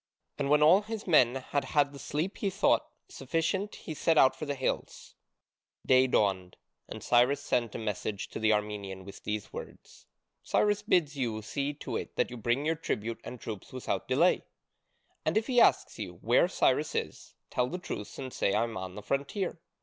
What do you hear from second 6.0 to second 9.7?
dawned, and Cyrus sent a messenger to the Armenian with these